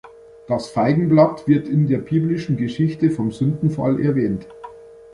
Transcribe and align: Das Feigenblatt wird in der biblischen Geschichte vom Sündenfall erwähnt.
Das 0.47 0.69
Feigenblatt 0.71 1.47
wird 1.47 1.67
in 1.67 1.85
der 1.85 1.99
biblischen 1.99 2.57
Geschichte 2.57 3.11
vom 3.11 3.29
Sündenfall 3.31 4.01
erwähnt. 4.03 4.47